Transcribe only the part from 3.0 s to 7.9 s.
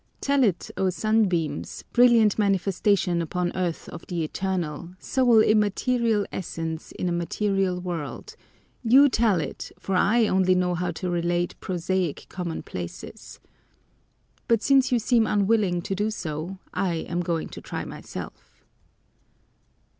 upon earth of the Eternal, sole immaterial essence in a material